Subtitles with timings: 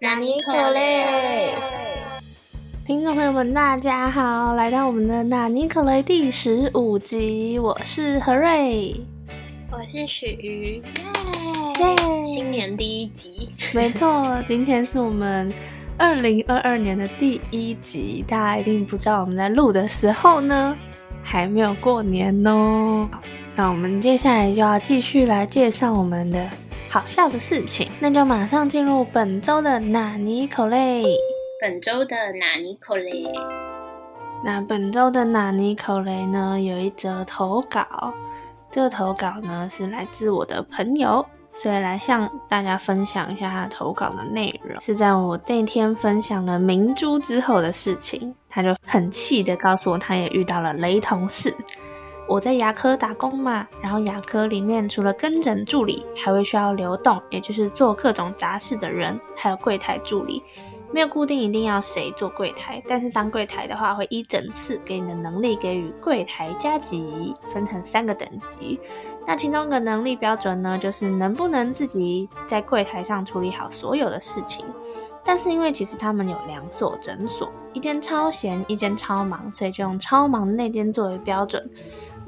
[0.00, 1.52] 纳尼可雷？
[2.86, 8.94] 听众朋友们，大家好，来到我们的纳尼可雷第十五集，我是何瑞，
[9.72, 10.82] 我是许瑜，
[11.80, 15.52] 耶新年第一集，没错，今天是我们
[15.96, 20.76] 二零二二年的第一集，大家一定不知道我们在录的时候呢，
[21.24, 23.08] 还没有过年哦。
[23.56, 26.48] 那我们接下来就要继续来介绍我们的
[26.90, 31.04] 好笑的事情，那就马上进入本周的纳尼口雷。
[31.60, 33.24] 本周的纳尼口雷，
[34.42, 38.14] 那本周的纳尼口雷呢，有一则投稿，
[38.70, 44.80] 这个投稿呢是来自我的朋友，所以来向大家分享一下他投稿的内容。
[44.80, 51.54] 是在我那天分享了明珠之后的事情，他就很气的告诉我，他也遇到了雷同事。
[52.28, 60.42] 我在牙科打工嘛，然后牙科里面除了跟诊助理，还会需要流动，也就是做各种杂事的人，还有柜台助理。
[60.92, 68.78] 没有固定一定要谁做柜台，但是当柜台的话，会依整次给你的能力给予柜台加级，分成三个等级。
[69.26, 74.64] 那其中一个能力标准呢，就是能不能自己在柜台上处理好所有的事情。
[75.24, 81.70] 但是因为其实他们有两所诊所，一间超闲，一间超忙，所以就用超忙那间作为标准。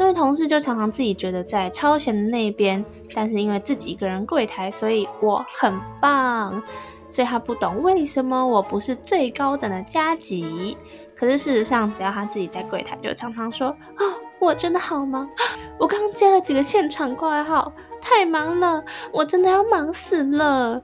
[0.01, 2.83] 那位同事就常常自己觉得在超闲的那边，
[3.15, 6.63] 但是因为自己一个人柜台，所以我很棒。
[7.11, 10.75] 所以他不懂为什么我不是最高等的加级。
[11.15, 14.01] 可是事实上，只要他自己在柜台，就常常说：“啊、
[14.39, 15.29] 我真的好忙，
[15.79, 20.81] 我刚刚接了几个现场挂号，太忙了，我真的要忙死了。”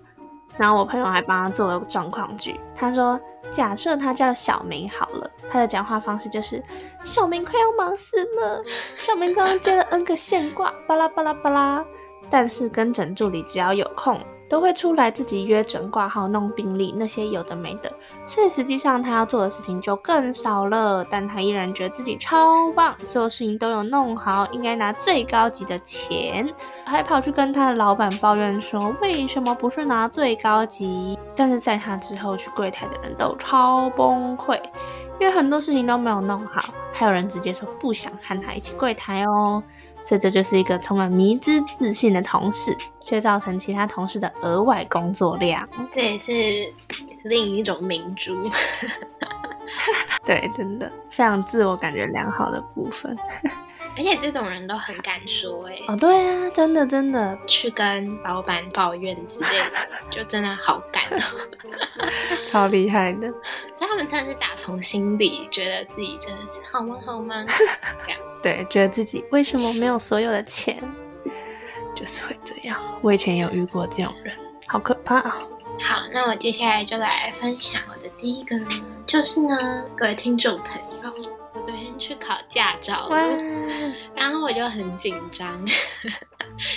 [0.59, 3.19] 然后我朋友还帮他做了状况剧，他说
[3.51, 6.63] ：“假设他叫小明好了，他的讲话方式就是：
[7.03, 8.63] 小明快要忙死了，
[8.97, 11.85] 小明刚刚接了 N 个线挂，巴拉巴拉巴拉。
[12.29, 17.93] 但是跟诊助理只要有空，都会出来自己约诊挂号、弄病历那些有的没的，
[18.27, 21.05] 所以实际上他要做的事情就更少了。
[21.11, 26.49] 但他依然觉得自己超棒，所有事情都有弄好，应该拿最高级的钱，
[26.85, 31.19] 还跑去跟他的老板抱怨说为什么不是拿最高级？
[31.35, 34.61] 但是在他之后去柜台的人都超崩溃，
[35.21, 39.63] 因为很多事情都没有弄好，还有人直接说不想和他一起柜台哦。
[40.07, 45.69] 所以这就是一个充满迷之自信的同事，却造成其他同事的额外工作量。
[45.91, 46.73] 这也是
[47.25, 48.33] 另一种明珠。
[50.25, 53.19] 对，真的非常自我感觉良好的部分。
[53.97, 59.77] 而且这种人都很敢说、欸，哦，对啊，真的真的，去跟老板抱怨之类的，
[60.11, 61.23] 就真的好敢哦。
[62.47, 63.29] 超厉害的。
[63.75, 67.47] 所以他们真的是打从心里觉得自己真的是好忙好忙，
[68.05, 68.21] 这样。
[68.43, 70.77] 对，觉得自己为什么没有所有的钱，
[71.95, 72.79] 就是会这样。
[73.01, 74.37] 我以前有遇过这种人，
[74.67, 75.39] 好可怕啊、
[75.89, 78.69] 好，那我接下来就来分享我的第一个呢，
[79.07, 81.36] 就是呢，各位听众朋友，
[81.99, 83.17] 去考驾照了，
[84.15, 85.65] 然后我就很紧张，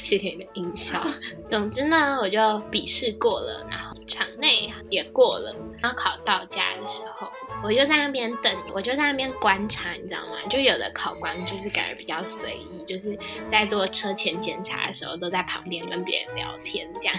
[0.03, 1.01] 谢谢你的音效。
[1.49, 7.29] 总之呢，我就笔试过了，然后场内也过了，然后考到家的时候。
[7.61, 10.37] 我就在那边等，我就在那边观察，你知道吗？
[10.49, 13.19] 就有的考官就是感觉比较随意，就是
[13.51, 17.15] 在做车前检查的时候，都在旁边跟别人聊天这样。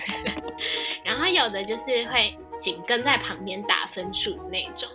[1.04, 4.88] 然后有的就是会紧跟在旁边打分数的那种，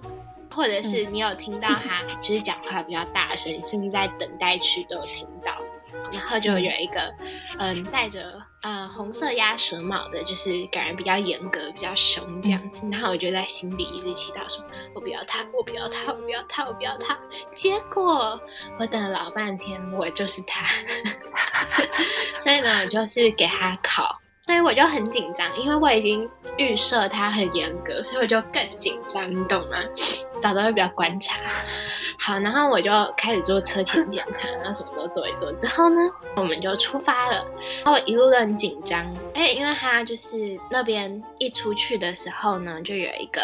[0.56, 5.54] 或者是你有听到 他就是讲话比较大声，甚至在等待区都有听到。
[6.12, 7.14] 然后就有一个
[7.58, 12.82] 嗯戴着呃红色鸭舌帽的，就是感觉比较严格、比较凶这样子。
[12.92, 14.64] 然后我就在心里一直祈祷说：
[14.94, 17.18] 我不要他，我不要他，我不要他，我不要他。
[17.56, 18.40] 结果
[18.80, 20.68] 我等了老半天，我就是他。
[22.40, 24.20] 所以呢，我就是给他考。
[24.46, 29.78] 所以我就很紧张，因为我已经预设他很严格，所以我就更紧张，你懂吗？
[30.40, 31.40] 找到会比较观察。
[32.20, 36.00] 好，然后我就开始做车前检查，然后什么都做一做之后呢，
[36.36, 37.44] 我们就出发了。
[37.84, 43.42] 然后一路都很紧张，哎，因为他就是那边一出去的时候呢，就有一个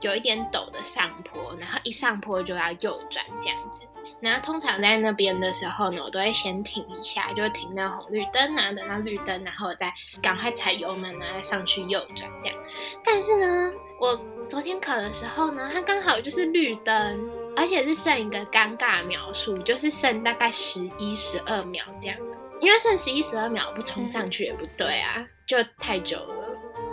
[0.00, 3.86] 有一点陡的上坡，然后一上坡就要右转这样子。
[4.24, 9.92] 然后通常在那边的时候呢，我都会先停一下，就停那红绿灯啊，等到绿灯，然后再
[10.22, 12.58] 赶快踩油门啊，再上去右转这样。
[13.04, 14.18] 但是呢，我
[14.48, 22.16] 昨天考的时候呢，它刚好就是绿灯，而且是剩一个尴尬秒数，就是剩大概十一、十二秒这样。
[22.60, 26.43] 因为剩十一、十二秒不冲上去也不对啊，就太久了。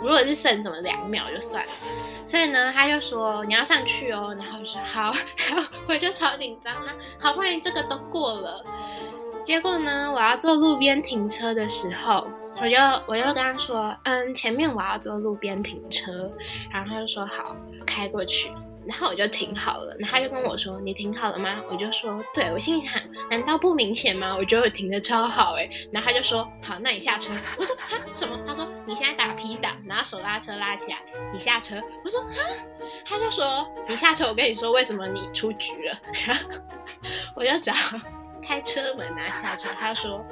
[0.02, 1.70] 如果是剩什么两秒就算了，
[2.24, 5.12] 所以呢，他就说你要上去哦，然后我说好，
[5.48, 8.64] 然后我就超紧张啊，好不容易这个都过了，
[9.44, 12.26] 结果呢，我要坐路边停车的时候，
[12.60, 12.76] 我就
[13.06, 16.32] 我就跟他说，嗯，前面我要坐路边停车，
[16.70, 17.56] 然后他就说好，
[17.86, 18.50] 开过去。
[18.86, 22.92] 然后我就停好了，然后他就跟我说：“你停好了吗？”我就说：“对。”我心里想
[23.30, 25.68] ：“难道不明显吗？”我觉得我停的超好哎。
[25.92, 30.98] 然后他就说：“好，那你下车。”我说：“啊什么？”他说：“你现在打 P 档，然后手拉车拉起来，
[31.32, 32.36] 你下车。”我说：“啊。”
[33.06, 36.42] 他就说：“你下车，我跟你说为什么你出局了。”然后
[37.36, 37.72] 我就找
[38.42, 39.68] 开车门拿下车。
[39.78, 40.24] 他说：“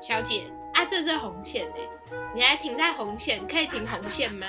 [0.00, 4.46] 小姐啊，这是红线哎，你还停在红线，可以停红线吗？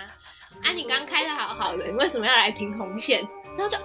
[0.63, 3.27] 啊，你刚开的好好的，你为什么要来停红线？”
[3.61, 3.83] 然后就啊，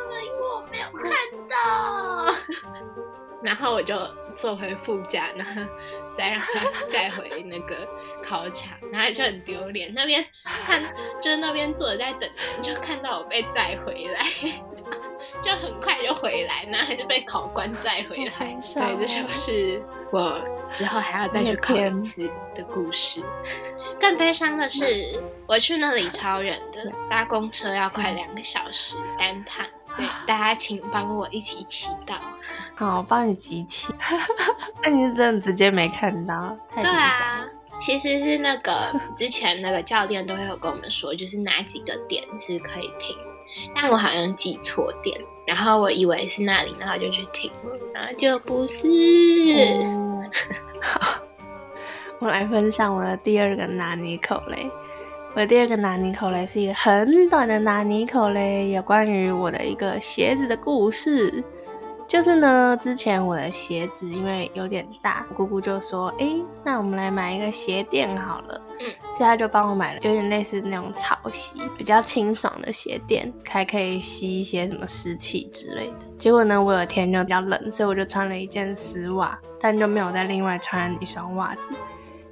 [0.00, 1.10] 因为我没有看
[1.50, 2.32] 到，
[3.42, 3.96] 然后我就
[4.36, 5.60] 坐回副驾，然后
[6.16, 6.60] 再让他
[6.92, 7.74] 再回那个
[8.22, 9.92] 考场，然后就很丢脸。
[9.92, 10.80] 那边看
[11.20, 14.20] 就是那边坐着在等人，就看到我被载回来，
[15.42, 18.56] 就很快就回来，然后还是被考官载回来。
[18.72, 19.82] 对，这就是
[20.12, 20.40] 我
[20.72, 23.20] 之后还要再去考一次的故事。
[24.00, 29.64] 更悲伤的是，我去那里超远的，搭公车要快两个小时单趟。
[29.96, 32.14] 对， 大家请帮我一起祈祷。
[32.74, 33.92] 好，我帮你集气。
[34.82, 36.56] 那你是真的直接没看到？
[36.68, 37.48] 太紧张。
[37.78, 43.16] 其实是那个 之前那个教练都会有跟我们说，就是哪几个点是可以停，
[43.74, 47.50] 但我好像记错点，然后我以为是那里，然后就去停，
[47.92, 48.86] 然后就不是。
[50.80, 51.22] 好。
[52.20, 54.70] 我来分享我的第二个拿尼口雷。
[55.34, 61.42] 我的第二个拿尼口雷是一个很短的拿尼口雷，有关于我的一个鞋子的故事。
[62.06, 66.28] 就是呢，之前我的鞋子因为有点大，姑姑就说：“哎，
[66.62, 75.94] 那我们来买一个鞋垫好了。”嗯，所以她就帮我买了，有点类似那种草席，比较清爽的鞋垫，还可以吸一些什么湿气之类的。
[76.18, 81.70] 结果呢，我有天就比较冷，所以我就穿了一件丝袜，但就没有再另外穿一双袜子。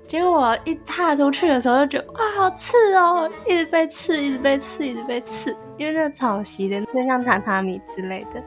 [0.08, 5.54] 结果我一踏出去的时候，就觉得哇，好刺哦，一直被刺，一直被刺，一直被刺。
[5.76, 8.42] 因为那草席的，就像榻榻米之类的，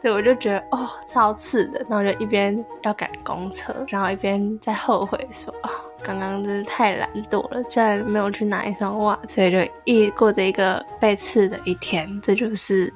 [0.00, 1.84] 对我就觉得哦，超刺的。
[1.90, 5.68] 然后就一边要赶公车，然后一边在后悔说，哦，
[6.04, 12.08] 刚刚真是太懒惰了，居然没有去拿一双袜，所以就一过着一个被刺的一天。
[12.22, 12.94] 这就是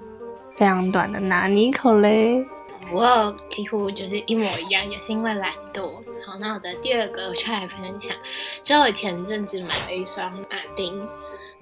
[0.55, 2.47] 非常短的拿尼口嘞。
[2.93, 6.03] 我几乎就是一模一样，也是因为懒惰。
[6.25, 8.17] 好，那我的第二个我就来分享，
[8.63, 10.47] 就我前阵子买了一双马
[10.77, 11.07] 丁，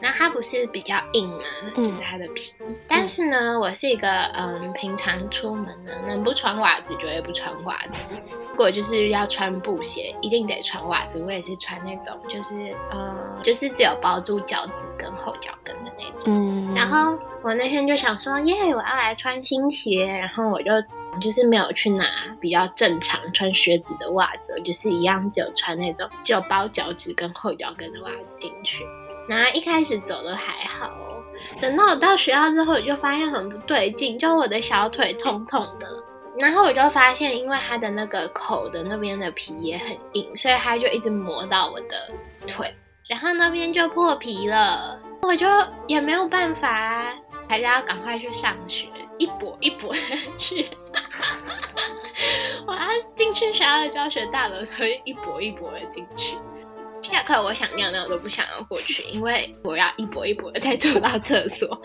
[0.01, 1.45] 那它不是比较硬嘛，
[1.75, 2.53] 就是它的皮。
[2.89, 8.09] 但是呢，我是一个嗯，平常出门呢，能不穿袜子绝对不穿袜子。
[8.51, 11.23] 如果就是要穿布鞋，一定得穿袜子。
[11.23, 12.55] 我也是穿那种，就是
[12.93, 16.23] 嗯，就是只有包住脚趾跟后脚跟的那种。
[16.27, 16.75] 嗯。
[16.75, 20.71] 然后我那天就想说，耶，我要来穿新鞋，然后我就。
[21.21, 22.05] 就是没有去拿
[22.41, 28.85] 比较正常穿靴子的袜子，就是一样只有穿那种只有包脚趾跟后脚跟的袜子进去。
[29.29, 31.23] 然后一开始走的还好哦，
[31.61, 35.89] 等到我到学校之后，我就发现很不对劲，就我的小腿痛痛的。
[36.37, 42.13] 然后我就发现，因为它的那个口的那边的皮也很硬，所以它就一直磨到我的
[42.47, 42.75] 腿，
[43.09, 45.01] 然后那边就破皮了。
[45.23, 45.47] 我就
[45.87, 47.15] 也没有办法，
[47.49, 48.89] 还是要赶快去上学。
[49.25, 50.69] 一跛一跛的 去，
[52.69, 56.37] 我要进去学校的教学大楼，所以一跛一跛的进去。
[57.03, 61.79] 下课我想尿尿都不想要过去，因为我要一跛一跛的再走到厕所。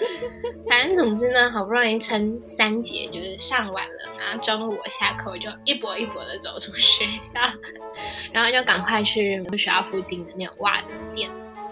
[0.70, 7.40] 反正总之呢，好不容易撑三节，就是上完了，然后中午我下课我就一跛一跛的走出学校，
[8.34, 11.30] 然后就赶快去学校附近的那种袜子店。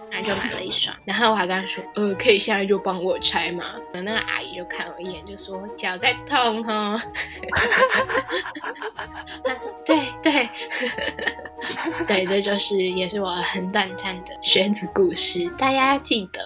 [0.10, 7.00] 然后就买了一双，然后我还跟他说：“呃，可以现在就帮我拆吗？”那个阿姨就看我一眼，就说：“脚在痛哦。
[9.44, 10.50] ”他说：“对对
[12.08, 15.50] 对，这就是也是我很短暂的靴子故事。
[15.58, 16.40] 大家要记得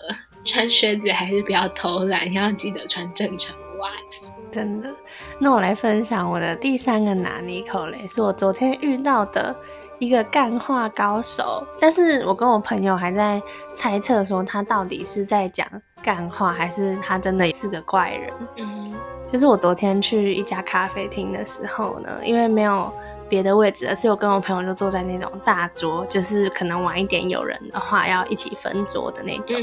[0.45, 4.21] 穿靴子还是不要偷懒，要记得穿正常的袜子。
[4.51, 4.93] 真的。
[5.39, 9.55] 那我来分享我的第三个拿尼口雷，是我昨天遇到的。
[10.01, 13.39] 一个干话高手，但是我跟我朋友还在
[13.75, 15.67] 猜测说他到底是在讲
[16.01, 18.33] 干话，还是他真的是个怪人。
[18.57, 18.95] 嗯，
[19.31, 22.91] 就是我昨天去一家咖啡厅的时候呢，因为没有
[23.29, 29.61] 别的位置，而是我跟我朋友就坐在那种大桌，就是可能晚一点有人的话要一起分桌的那种。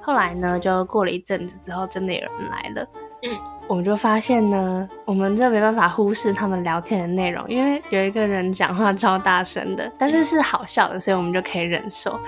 [0.00, 2.88] 后来呢，就过了一阵子之后，真的有人来了。
[3.22, 3.38] 嗯。
[3.66, 12.20] 我们就发现呢，我们这没办法忽视他们聊天的内容，因为有一个人讲话超大声的，但是是好笑的，所以我们就可以忍受。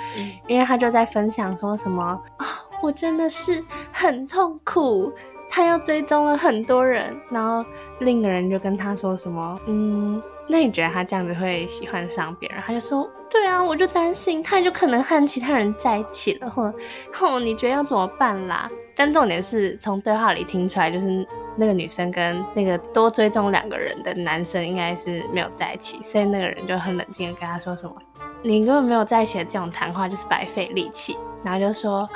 [0.47, 2.03] 因为他就在分享说什么
[2.39, 3.63] 啊，我真的是
[3.93, 5.13] 很痛苦，
[5.51, 7.63] 他又追踪了很多人，然后
[8.01, 12.59] 另一个人就跟他说什么，嗯，那你觉得他这样子会喜欢上别人？
[12.67, 16.79] 他就说，对啊，我就担心他就可能和其他人在一起了，或者，
[17.21, 18.69] 哦，你觉得要怎么办啦？
[18.97, 21.25] 但重点是从对话里听出来，就是
[21.55, 27.95] 那个女生跟那个多追踪两个人的男生应该是没有在一起，所以那个人就很冷静的跟他说什么，
[28.43, 32.09] 你根本没有在一起的这种谈话就是白费力气，然后就说，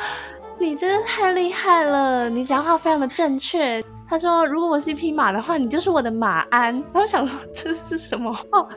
[0.58, 3.80] 你真的太厉害了，你讲话非常的正确。
[4.08, 8.68] 他说：“如果我是一匹马的话，你就是我的马鞍。”然后想说这是什么话？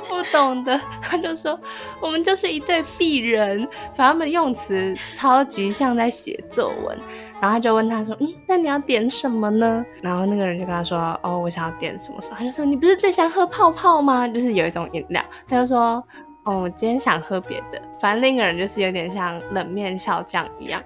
[0.00, 0.80] 不懂的。
[1.02, 1.58] 他就说
[2.00, 6.98] ：“我们就是一对璧人。”反正他们用词超级像在写作文。
[7.38, 14.26] 然后他就问他说：“嗯，那你要点什么呢？”然后那个人就跟他说：“哦，我想要点什么什么。”他就说：“你不是最想喝泡泡吗？
[14.26, 16.02] 就是有一种饮料。”他就说
[16.44, 20.82] ：“哦，我今天想喝别的。”反正另一个人就是有点像冷面笑匠一样。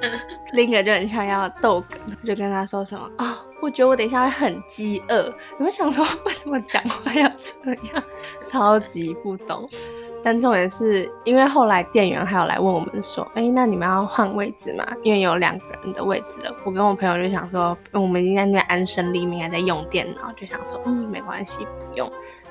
[0.52, 3.42] 另一个就很像要逗梗，就跟他说什么啊？
[3.62, 5.32] 我觉得我等一下会很饥饿。
[5.56, 8.04] 你们想说，为什么讲话要这样？
[8.46, 9.68] 超级不懂。
[10.22, 14.84] 但重点是因为后来店员还有来问我们说，哎，那你们要换位置吗？
[15.02, 16.52] 因为有两个人的位置了。
[16.64, 22.06] 我跟我朋友就想说，我们已经在那边安身立命，还在用电脑，就想说，嗯，没关系，不用。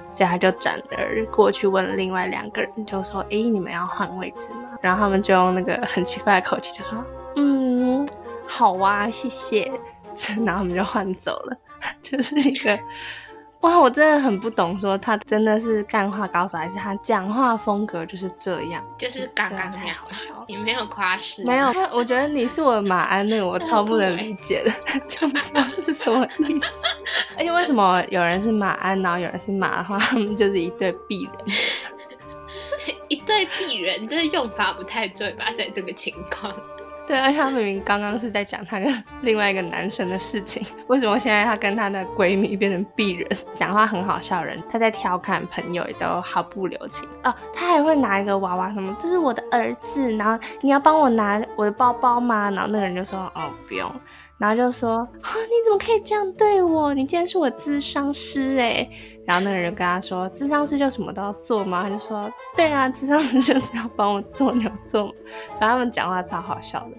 [0.09, 4.69] 所以他就转而过去问另外两个人，就说，哎，你们要换位置吗？
[4.81, 7.03] 然后他们就用那个很奇怪的口气就说。
[8.45, 9.71] 嗯，好啊，谢谢。
[10.45, 11.57] 然后我们就换走了，
[12.01, 12.79] 就是一个
[13.59, 20.45] 哇，我真的很不懂，说他真的是干话高手，还是他讲话风格就是这样，就是刚刚太好笑。
[20.47, 21.67] 你没有夸饰，没有。
[21.91, 24.71] 我觉得你是我的马鞍，那个我超不能理解的，
[25.09, 26.65] 就不知道是什么意思。
[27.37, 31.57] 而且为什么有人是马鞍，然后有人是马的话，他们就是一对璧人。
[33.09, 35.45] 一对璧人，这个用法不太对吧？
[35.57, 36.55] 在这个情况。
[37.07, 43.29] 对，而且他明明刚刚是在讲他跟另外一个男生的事情，为什么现在他跟他的闺蜜变成鄙人？
[43.53, 47.33] 讲话很好笑人，他在调侃朋友也都毫不留情哦。
[47.53, 52.49] 他还会拿一个娃娃什么，这是我的儿子，然后你要帮我拿我的包包吗？
[52.49, 53.91] 然后那个人就说哦不用，
[54.39, 56.91] 然后就说啊 你怎么可以这样对我？
[56.93, 58.89] 你竟然是我智商师哎！
[59.25, 61.83] 然后那个人就跟他说智商师就什么都要做吗？
[61.83, 65.13] 他就说对啊，智商师就是要帮我做牛做。
[65.51, 66.97] 反正他们讲话超好笑的。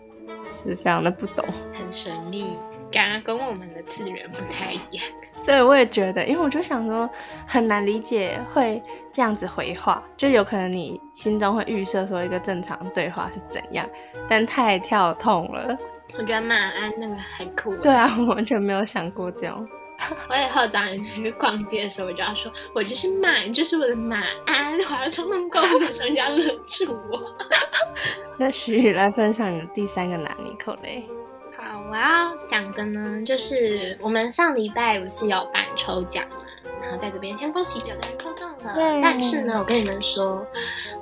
[0.48, 2.56] 是非常的不懂，很神秘，
[2.90, 5.04] 感觉跟我们的次元不太一样。
[5.44, 7.10] 对，我也觉得，因为我就想说，
[7.48, 8.80] 很难理解会
[9.12, 13.84] 这样子回话，就有可能你心中会预设说一个正常对话是怎样，
[14.28, 15.76] 但太跳痛了。
[16.16, 17.76] 我觉得马鞍那个很酷。
[17.78, 19.68] 对啊，我完全没有想过这样。
[20.28, 24.76] 我以后找你出去逛街的时候，我就要说，我就是马，就是我的马鞍。
[24.78, 27.20] 我要冲动购物的时候，你要忍住我。
[28.38, 31.04] 那徐宇来分享你的第三个男尼口嘞。
[31.56, 36.36] 好，我要讲的呢，就是我们上礼拜不是有办抽奖嘛，
[36.82, 39.00] 然后在这边先恭喜有的人抽中了。
[39.02, 40.46] 但是呢，我跟你们说，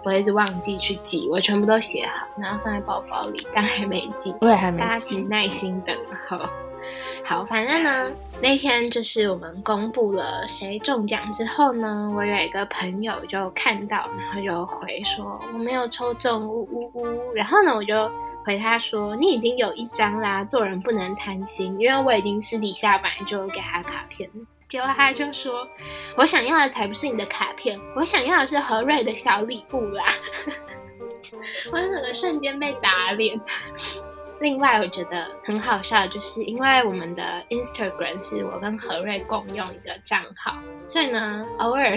[0.04, 4.34] 我一直忘记去寄，我全部都写好，然后放在包包里，但还没寄。
[4.40, 4.84] 我也还没寄。
[4.84, 5.96] 大家请耐心等
[6.28, 6.38] 候。
[7.24, 8.12] 好，反正呢，
[8.42, 17.32] 那天就是我们公布了谁中奖之后呢，我有一个朋友就看到，然后就回说我没有抽中，呜呜呜。
[17.34, 18.10] 然后呢，我就
[18.44, 24.28] 回他说你已经有一张啦，做人不能贪心，因为我已经私底下本来就给他卡片。
[24.68, 25.66] 结果他就说，
[26.16, 30.04] 我想要的才不是你的卡片，我想要的是何瑞的小礼物啦。
[31.72, 33.40] 我整个瞬间被打脸。
[34.44, 40.52] 另外，我觉得很好笑，就是因为我们的 Instagram 是我跟何瑞共用一个账号，
[40.86, 41.96] 所以呢，偶尔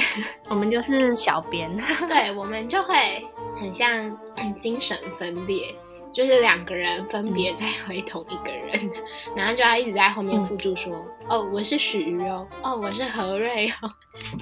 [0.49, 1.69] 我们就是小编，
[2.07, 3.27] 对我们就会
[3.59, 4.17] 很像
[4.61, 5.75] 精神分裂，
[6.17, 8.89] 就是两个人分别在回同一个人，
[9.35, 10.91] 然后就要一直在后面附注说
[11.29, 13.93] ：“哦，我是许瑜哦，哦，我是何瑞哦。”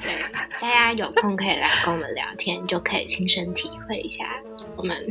[0.02, 0.14] 对，
[0.62, 4.24] 大家有空可以来跟我们聊天，就可以亲身体会一下
[4.78, 5.06] 我们。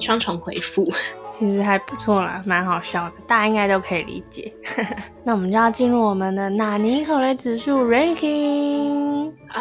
[0.00, 0.90] 双重回复，
[1.32, 4.50] 其实还不错啦，蛮好笑的，大家应该都可以理解。
[5.24, 9.60] 那我们就要进入我们的纳尼口雷指数 ranking 啊！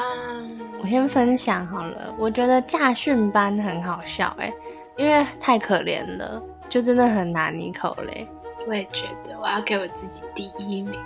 [0.80, 4.54] 我先分享好了，我觉得驾训班很好笑哎，
[4.98, 8.27] 因为太可怜了，就真的很拿你口嘞。
[8.68, 11.00] 我也觉得，我要给我自己第一名。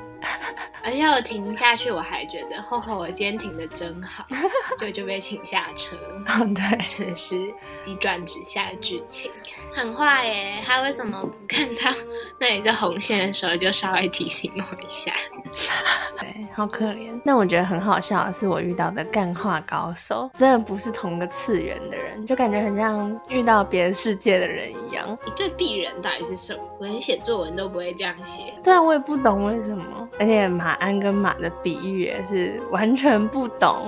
[0.83, 4.25] 而且我停下去，我还觉得，吼吼，我今天停的真好，
[4.79, 5.95] 就就被请下车。
[6.27, 7.35] 嗯对，真的是
[7.79, 9.31] 急转直下的剧情，
[9.73, 10.63] 很坏耶！
[10.65, 11.91] 他为什么不看到
[12.39, 15.13] 那里是红线的时候，就稍微提醒我一下？
[16.19, 17.19] 对，好可怜。
[17.23, 25.05] 那我觉得很好笑的是，我遇到的干话高手，真的不是同个次元的人，就感觉很像遇到别的世界的人一样。
[25.25, 26.61] 你对鄙人到底是什么？
[26.79, 28.53] 我连写作文都不会这样写。
[28.63, 30.07] 对啊，我也不懂为什么。
[30.19, 33.87] 而且马鞍跟马的比喻也是完全不懂。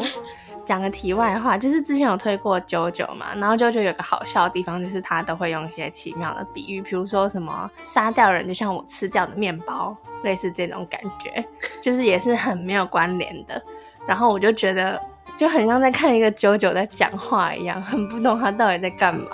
[0.66, 11.46] 讲个题外话，就是之前有推过九九嘛，然后九九有个好笑的地方，就是他都会用一些奇妙的比喻，比如说什么杀掉人就像我吃掉的面包，类似这种感觉，
[11.82, 13.62] 就是也是很没有关联的。
[14.06, 15.02] 然后我就觉得
[15.38, 19.25] 就很像在看一个九九在讲话一样，很不懂他到底在干嘛。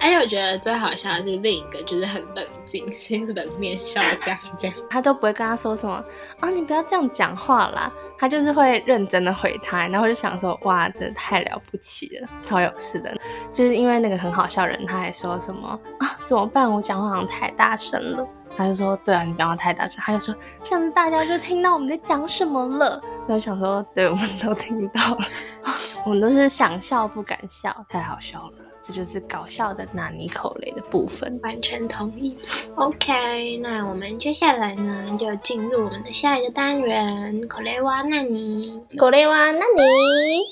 [0.00, 6.02] 而且我觉得最好笑的是另一个，就是很冷静，是冷面笑这样这样，他都不会跟他说什么
[6.40, 7.92] 啊，你不要这样讲话啦。
[8.16, 13.12] 他就是会认真的回他，然后就想说，哇，真的太了不起了，超有事的。
[13.52, 16.70] 就是因为那个很好笑人，他还说什么啊，怎么办？
[16.72, 18.26] 我讲话好像太大声了。
[18.56, 20.00] 他就说，对啊，你讲话太大声。
[20.06, 23.02] 他就说，这样子大家就听到我们在讲什么了。
[23.26, 25.26] 那我想说，对，我们都听到了，
[26.06, 28.63] 我们都是想笑不敢笑，太好笑了。
[28.86, 32.36] 这就是搞笑的纳尼口雷的部分，完全同意。
[32.74, 38.78] OK，那我们接下来呢，就进入我们的下一个单元——口雷哇纳尼。
[38.98, 40.42] 口雷哇纳尼。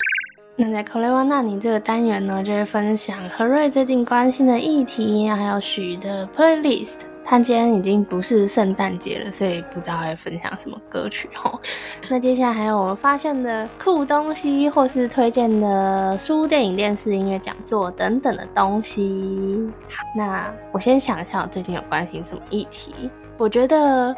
[0.55, 6.99] 那在口雷哇纳尼这个单元呢，就会分享何瑞最近关心的议题，还有许的 playlist。
[7.25, 11.59] 他今天已经不是圣诞节了，所以不知道会分享什么歌曲吼。
[12.07, 19.67] 那接下来还有我们发现的酷东西，或是推荐的书、电影、电视、音乐讲座等等的东西。
[19.89, 22.93] 好，那我先想一下，我最近有关心什么议题？
[23.37, 24.15] 我觉得。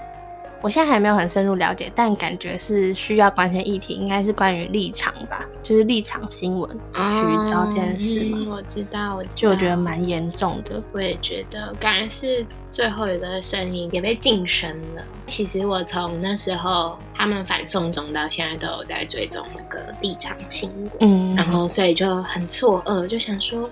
[0.65, 8.39] 我现在还没有很深入了解，但感觉是需要关心议题，应该是关于立场吧，就是立场新闻，徐昭这件事嘛。
[8.50, 10.81] 我知道，我就我觉得蛮严重的。
[10.91, 15.03] 我也觉得，感觉是最后一个声音也被晋升了。
[15.27, 23.69] 其实我从那时候他们反送中到现在都有在追踪那个立场新闻，嗯，然后所以就很错愕，就想说。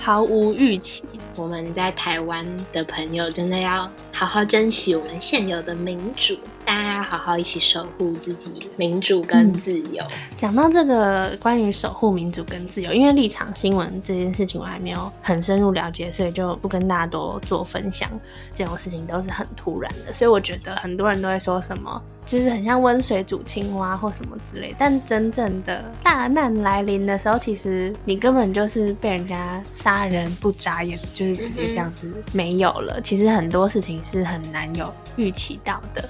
[0.00, 1.02] 毫无预期，
[1.34, 6.36] 我们在台湾的朋友真的要好好珍惜我们现有的民主，
[6.68, 10.04] 大家要好好一起守护自己民主跟自由。
[10.36, 18.10] 讲到这个关于守护民主跟自由，因为立场新闻这件事情我还没有很深入了解，所以就不跟大家多做分享。
[18.54, 22.02] 这种事情都是很突然的，所以我觉得很多人都会说什么。
[22.26, 33.00] 就是很像温水煮青蛙或什么之类，但真正的大难来临的时候，其实你根本就是被人家杀人不眨眼，就是直接这样子没有了。
[33.00, 36.06] 其实很多事情是很难有预期到的。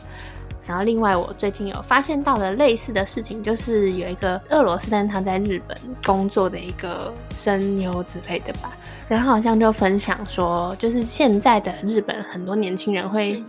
[0.69, 8.77] 然后另外，我最近有发现到的类似的事情，就是有一个俄罗斯但他在日本工作的一个声优之类的吧，
[9.09, 13.43] 然后好像就分享说，就是现在的日本很多年轻人会。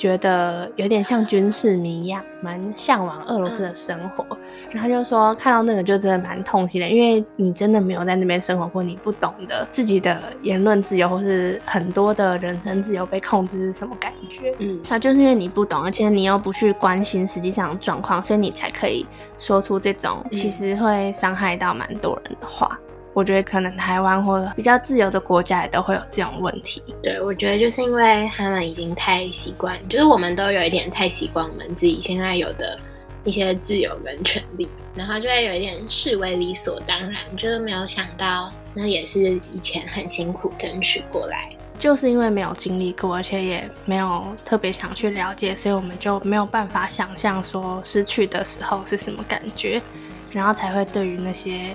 [0.00, 4.26] 觉得有点像军事迷一样，蛮向往俄罗斯的生活。
[4.70, 14.54] 然后就说看到那个就真的蛮痛心的，因为你真的没有在那边生活过，你不懂得自己的言论自由或是很多的人身自由被控制是什么感觉。
[14.58, 22.78] 嗯，他就是因为你不懂，而且你又不去关心实际上的状况，所以你才可以说出这种其实会伤害到蛮多人的话。
[23.12, 26.80] 我觉得可能台湾或者比较自由的国家也都会有这种问题。
[27.02, 32.78] 对，我觉得就是因为他们已经太习惯，就是我们都有一点太习惯我们自己现在有的
[33.24, 39.20] 一些自由跟权利，然后就会有一点视为理所当然，就是没有想到那也是
[39.50, 41.50] 以前很辛苦争取过来。
[41.80, 49.82] 就是因为没有经历过，而且也没有特别想去了解，所以我们就没有办法想象说失去的时候是什么感觉，
[50.30, 51.74] 然后才会对于那些。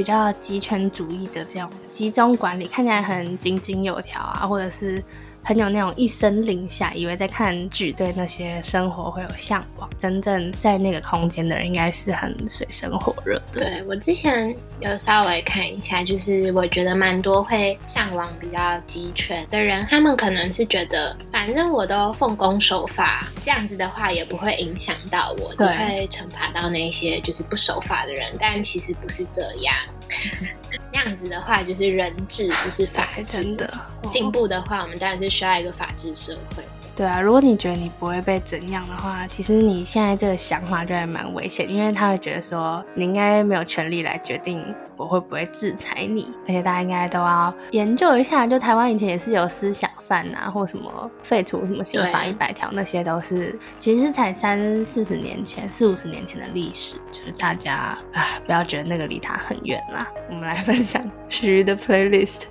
[0.00, 5.04] 比较集权主义的这样集中管理，看起来很井井有条啊，或者是。
[5.42, 9.88] 很有那种一声令下，以为在看剧，对那些生活会有向往。
[9.98, 13.60] 真正在那个空间的人，应该是很水深火热的。
[13.60, 28.34] 对我之前有稍微看一下，就是我觉得蛮多会向往比较集权的人，他们可能是觉得，反正我都奉公守法，这样子的话也不会影响到我，只会惩罚到那些就是不守法的人。
[28.38, 29.74] 但其实不是这样。
[30.92, 33.24] 那样子的话，就是人治，不是法治。
[33.24, 33.72] 真的
[34.10, 36.64] 进步的话，我们当然是需要一个法治社会。
[36.96, 44.62] 对啊，如果你觉得你不会被怎样的话，其实你现在这个想法就还蛮危险，因为他会觉得说你应该没有权利来决定
[44.96, 57.74] 我会不会制裁你，而且大家应该都要研究一下，就台湾以前也是有思想犯啊，或什么废除什么刑法一百条，那些都是其实才三四十年前、四五十年前的历史，就是大家
[58.12, 60.06] 啊不要觉得那个离他很远啦。
[60.28, 62.42] 我们来分享 徐的 playlist。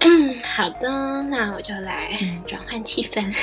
[0.00, 2.10] 嗯，好的，那我就来
[2.46, 3.34] 转换气氛。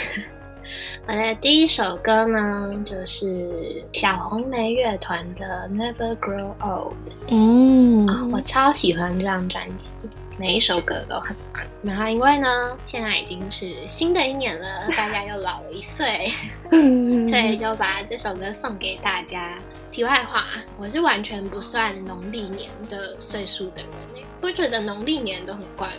[1.07, 6.93] 我的第一首歌呢，就是小红莓乐团的《Never Grow Old》。
[7.29, 9.91] 嗯，啊、我超喜欢这张专辑，
[10.39, 11.61] 每一首歌都很棒。
[11.83, 16.31] 然后因为呢，现在已经是新的一年了，大家又老了一岁，
[16.71, 19.59] 嗯所以就把这首歌送给大家。
[19.91, 20.45] 题外话，
[20.79, 25.93] 我是完全不算农历年的岁数的人诶，不觉得农历年都很怪吗？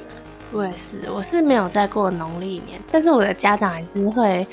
[0.52, 4.46] 我也是，我是没有在过农历年，但是我的家长还是会，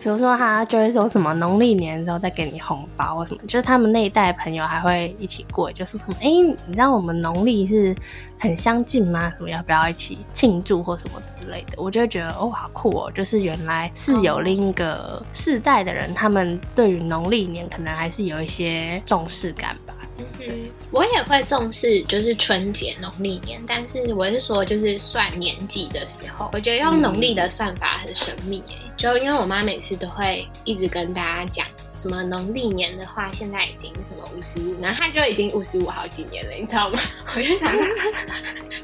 [0.00, 6.28] 比如说他就会说什么农历年的时候再给你红包或什么，就是他们那一代朋友还会一起过，就是什么，哎、
[6.66, 7.92] 你知道我们农历是
[8.38, 9.28] 很相近吗？
[9.36, 11.82] 什么要不要一起庆祝或什么之类的？
[11.82, 19.94] 我就会觉得哦，好酷哦，就是原来是有另一个世代的人，他们对于农历年可能还是有一些重视感吧。
[20.38, 20.46] 嗯，
[20.90, 37.00] 我也会重视就是春节农历年，但是我是说就是算年纪的时候，我觉得用农历的算法很神秘诶、就因为我妈每次都会一直跟大家讲什么农历年的话，现在已经什么五十五，然后她就已经五十五好几年了，你知道吗？
[37.36, 37.72] 我就想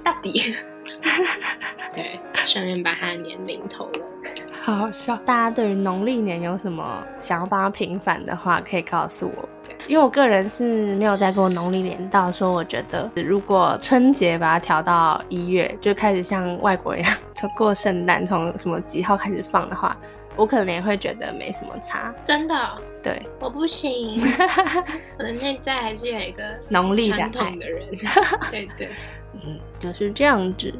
[0.04, 0.54] 到底，
[1.94, 4.00] 对，顺便把她的年龄透了。
[4.62, 5.16] 好好笑！
[5.18, 9.48] 大家对于农历年有什么想要帮他平反的话，可以告诉我。
[9.88, 19.96] 因为我个人是没有在过农历年，到说我觉得如果春节把它调到一月，就开始像外国人一样， 从过圣诞从什么几号开始放的话，
[20.34, 22.14] 我可能也会觉得没什么差。
[22.24, 24.20] 真的哦、对，我不行，
[25.18, 27.86] 我的内在还是有一个农历传统，的人。
[28.50, 28.90] 对对。
[29.34, 30.74] 嗯，就是这样子。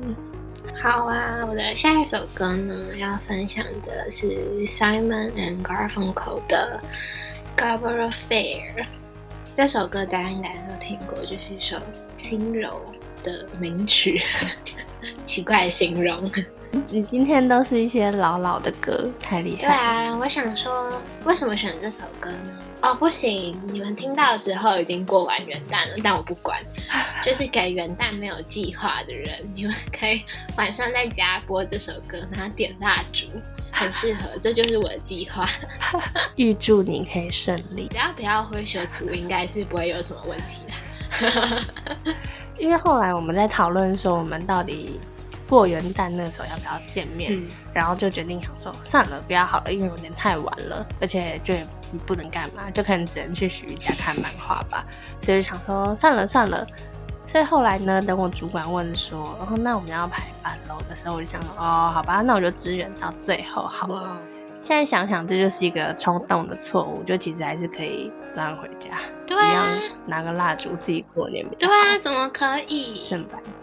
[0.83, 4.27] 好啊，我的下一首歌呢，要分享的是
[4.67, 6.81] Simon and Garfunkel 的
[7.47, 8.83] 《Scarborough Fair》。
[9.55, 11.77] 这首歌大家应该都听过，就是一首
[12.17, 12.83] 轻柔
[13.23, 14.21] 的名曲，
[15.25, 16.31] 奇怪的形容。
[16.89, 19.73] 你今天都是一些老老的歌，太厉害了。
[19.73, 20.93] 啊，我想说，
[21.25, 22.59] 为什么选这首歌呢？
[22.83, 26.61] 哦，不行，你们听到的时候已经过完元旦了，但我不管，
[27.25, 30.23] 就是给元旦没有计划的人，你们可以
[30.57, 33.27] 晚上在家播这首歌，然后点蜡烛，
[33.73, 35.49] 很适合，这就是我的计划。
[36.37, 37.89] 预祝你可以顺利。
[37.91, 41.65] 只要不要灰修图，应该是不会有什么问题的。
[42.59, 45.01] 因为后来我们在讨论说，我们到底
[45.49, 51.67] 过元旦那时候要不要见面，嗯，然后就决定想说算了，不要好了，因为有点太晚了，而且就也
[52.05, 54.85] 不能干嘛，就可能只能去徐家看漫画吧，
[55.23, 56.67] 所以就想说算了算了。
[57.29, 64.03] 所以后来呢，等我主管问说，然后那我们要排班喽的时候，我就想说，哦，好吧，那我就支援到最后好了。
[64.03, 64.17] 哇，
[64.67, 71.49] 现在想想，这就是一个冲动的错误，就其实还是可以这样回家，对一样啊，拿个蜡烛自己过年。
[71.51, 73.01] 对啊，怎么可以？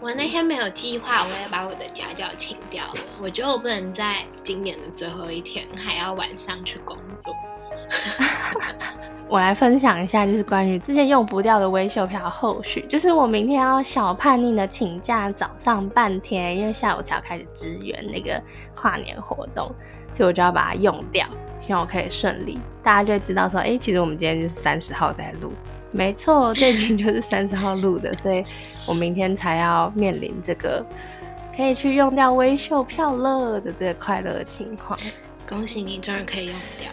[0.00, 2.92] 我那天没有计划，我也把我的家教请掉了。
[3.20, 7.34] 我觉得我不能在今年的最后一天还要晚上去工作。
[9.26, 18.40] 我来分享一下，就是关于之前用不掉的微秀票后续，就是我明天要小叛逆的请假早上半天，因为下午才要开始支援那个
[18.74, 19.66] 跨年活动，
[20.12, 21.26] 所以我就要把它用掉，
[21.58, 25.52] 希望我可以顺利，大家就会知道说，哎、其实我们今天就是三十号在录，
[25.90, 28.44] 没错，这一集就是 三十号录的，所以
[28.86, 30.84] 我明天才要面临这个
[31.56, 34.96] 可以去用掉微秀票了的这个快乐情况。
[35.48, 36.90] 恭喜你，终于可以用掉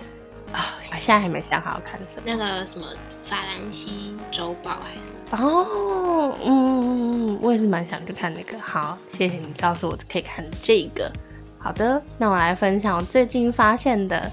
[0.54, 0.76] 啊！
[0.78, 2.24] 我现在还没想好要看什么。
[2.26, 2.86] 那个什么
[3.26, 5.48] 法兰西周报还是什么？
[5.48, 8.60] 哦，嗯我也是蛮想去看那个。
[8.60, 11.12] 好，谢谢你告诉我可以看这个。
[11.58, 14.30] 好的，那我来分享我最近发现的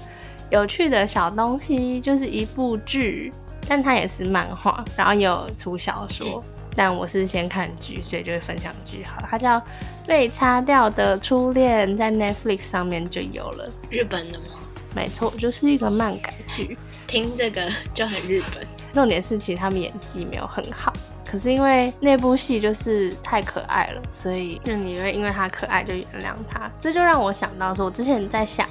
[0.49, 3.31] 有趣的小东西，就是一部剧，
[3.67, 6.43] 但它也是漫画，然后也有出小说。
[6.75, 9.03] 但我是先看剧，所以就会分享剧。
[9.03, 9.59] 好，它叫
[10.07, 13.69] 《被擦掉的初恋》，在 Netflix 上面就有了。
[13.89, 14.45] 日本的吗？
[14.95, 16.77] 没错，就是一个漫改剧。
[17.07, 18.67] 听这个就很日本。
[18.93, 20.91] 重点是，其实他们演技没有很好，
[21.25, 26.69] 可是因为那部戏就是太可爱了，所以就你会因为他可爱就原谅他。
[26.79, 28.67] 这就让我想到说，我之前在想，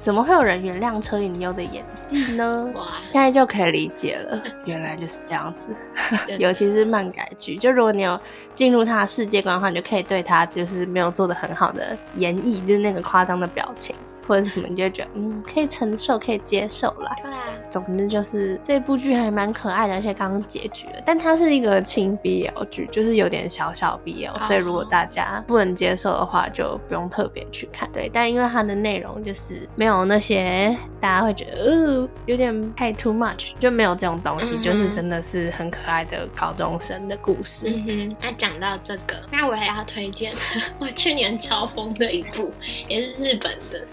[0.00, 2.68] 怎么会有人原谅车银优的演技呢？
[2.74, 5.68] 哇，现在就可以理解了，原来就是这样子。
[6.38, 8.18] 尤其是漫改剧，就如果你有
[8.54, 13.94] 进入他的世界观的话，你就可以对他就是没有做的很好的演绎，就是那个夸张的表情
[14.30, 17.12] 或者是什么，你就会觉得嗯可以承受，可以接受啦。
[17.20, 27.90] 对啊，总之就是这部剧还蛮可爱的，而且刚刚结局了，但它是一个轻 BL 剧，就是有点小小 BL，、哦所以如果大家不能接受的话，就不用特别去看。
[27.92, 37.68] 对，但因为它的内容就是没有那些大家会觉得呃有点太 too much，就没有这种东西，就是真的是很可爱的高中生的故事。
[37.68, 38.16] 嗯哼。
[38.22, 40.32] 那讲到这个，那我也要推荐
[40.78, 42.52] 我去年超疯的一部，
[42.88, 43.84] 也是日本的，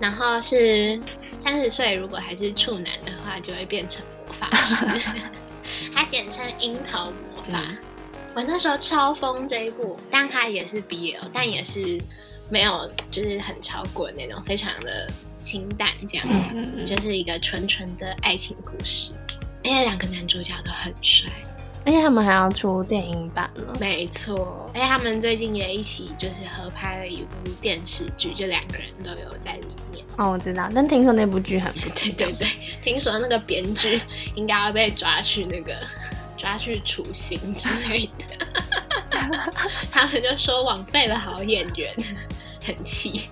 [0.00, 0.98] 然后是
[1.38, 4.86] 三十岁，如果还是处男的话，就会变成魔法师。
[5.94, 7.62] 它简称樱桃魔法。
[8.34, 12.00] 我那时候超疯这一部，但它也是 BL，但也是
[12.48, 15.10] 没有就是很超过那种，非常的
[15.44, 16.26] 清淡这样，
[16.86, 19.12] 就是一个纯纯的爱情故事。
[19.62, 21.30] 而且两个男主角都很帅。
[21.86, 24.70] 而且他们还要出电影版了，没错。
[24.74, 30.04] 而且他们最近也一起就是合拍了一部电视剧，就两个人都有在里面。
[30.16, 32.48] 哦，我知道，但听说那部剧很不对，对对，
[32.82, 34.00] 听说那个编剧
[34.34, 35.74] 应该要被抓去那个
[36.36, 38.46] 抓去处刑之类的。
[39.90, 41.94] 他们就说枉费了好演员，
[42.64, 43.28] 很气。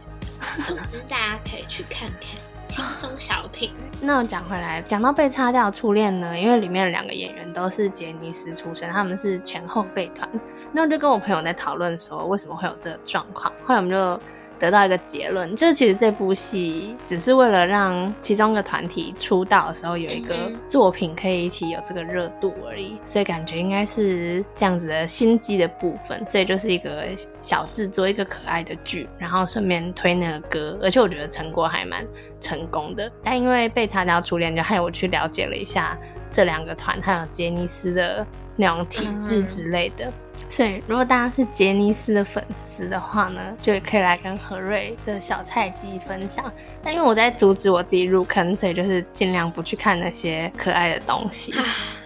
[0.65, 2.41] 总之，大家可以去看看。
[2.69, 3.71] 轻松小品。
[4.01, 10.29] 那我讲回来，讲到被擦掉初恋呢，因为里面两个演员都是杰尼斯出身，他们是前后辈团。
[10.73, 13.53] 那我就跟我朋友在讨论说，为什么会有这个状况？
[13.65, 14.21] 后来我们就。
[14.59, 27.05] 得到一个结论，就是其实这部戏只是为了让其中一个团体出道的时候有一个作品可以一起有这个热度而已，所以感觉应该是这样子的心机的部分，所以就是一个
[27.41, 32.07] 小制作，一个可爱的剧，然后顺便推那个歌，而且我觉得成果还蛮
[32.41, 33.11] 成功的。
[33.23, 35.99] 但因为被擦掉初恋，就害我去了解了一下
[36.31, 38.27] 这两个团，还有杰尼斯的
[38.59, 40.13] 那种体质之类的。
[40.51, 46.51] 所以，如果大家是杰尼斯的粉丝的话呢，就可以来跟何瑞这小菜鸡分享。
[46.83, 51.55] 但因为我在阻止我自己入坑，所以就是尽量不去看那些可爱的东西。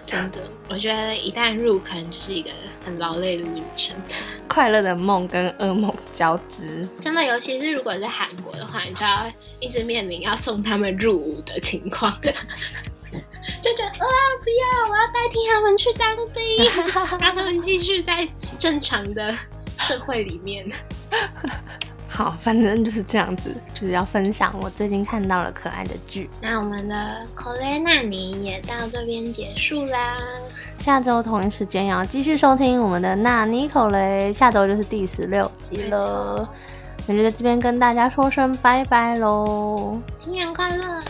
[0.05, 2.51] 真的，我觉得一旦入坑，就是一个
[2.85, 3.95] 很劳累的旅程，
[4.49, 6.87] 快乐的梦跟噩梦交织。
[7.01, 12.13] 真的，尤其是如果在韩国的话，你就要一直面临要送他们入伍的情况。
[13.61, 14.07] 就觉得啊，
[14.43, 14.89] 不要！
[14.91, 18.29] 我要代替他们去当兵，让 他们继续在
[18.59, 19.37] 正常的
[19.79, 20.67] 社会里面。
[22.09, 26.29] 好，反正就是这样子，就是要分享我最近看到了可爱的剧。
[26.43, 26.95] 那我们的
[27.35, 30.19] 《口雷纳尼》也到这边结束啦。
[30.79, 36.47] 下周同一时间要继续收听我们的《纳尼口雷》，下周就是第十六集了。
[37.07, 41.03] 那就在这边跟大家说声拜拜喽，新年快乐！